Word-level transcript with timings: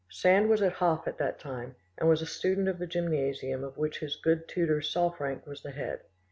Sand 0.09 0.49
was 0.49 0.63
at 0.63 0.71
Hof 0.73 1.07
at 1.07 1.19
that 1.19 1.37
time, 1.37 1.75
and 1.99 2.09
was 2.09 2.23
a 2.23 2.25
student 2.25 2.67
of 2.67 2.79
the 2.79 2.87
gymnasium 2.87 3.63
of 3.63 3.77
which 3.77 3.99
his 3.99 4.15
good 4.15 4.47
tutor 4.47 4.81
Salfranck 4.81 5.45
was 5.45 5.61
the 5.61 5.69
head. 5.69 5.99